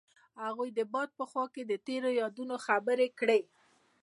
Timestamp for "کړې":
3.19-3.41